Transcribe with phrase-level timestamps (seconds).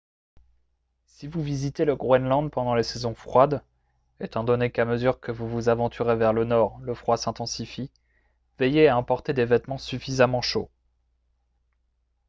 [1.05, 3.61] si vous visitez le groenland pendant les saisons froides
[4.19, 7.91] étant donné qu'à mesure que vous vous aventurez vers le nord le froid s'intensifie
[8.57, 10.71] veillez à emporter des vêtements suffisamment chauds